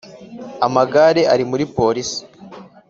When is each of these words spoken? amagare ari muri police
amagare 0.67 1.21
ari 1.33 1.43
muri 1.49 1.65
police 1.75 2.15